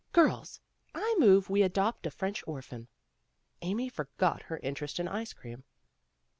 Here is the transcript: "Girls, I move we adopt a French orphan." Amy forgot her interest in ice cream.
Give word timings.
"Girls, 0.13 0.59
I 0.95 1.15
move 1.19 1.47
we 1.47 1.61
adopt 1.61 2.07
a 2.07 2.09
French 2.09 2.43
orphan." 2.47 2.87
Amy 3.61 3.87
forgot 3.87 4.41
her 4.41 4.57
interest 4.63 4.99
in 4.99 5.07
ice 5.07 5.31
cream. 5.31 5.63